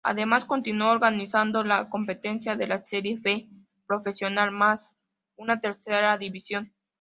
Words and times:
Además 0.03 0.45
continuó 0.45 0.89
organizando 0.89 1.63
la 1.63 1.87
competencia 1.87 2.55
de 2.55 2.65
la 2.65 2.83
Serie 2.83 3.19
B 3.21 3.47
Profesional 3.85 4.49
más 4.49 4.97
una 5.37 5.61
Tercera 5.61 6.17
División. 6.17 6.73